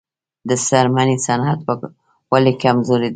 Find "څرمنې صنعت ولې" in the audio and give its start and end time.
0.67-2.53